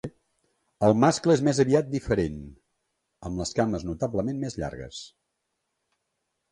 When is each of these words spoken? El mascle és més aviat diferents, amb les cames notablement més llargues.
El 0.87 0.95
mascle 1.01 1.35
és 1.39 1.43
més 1.49 1.59
aviat 1.65 1.91
diferents, 1.91 2.49
amb 3.29 3.43
les 3.45 3.55
cames 3.61 3.87
notablement 3.93 4.43
més 4.47 4.61
llargues. 4.63 5.05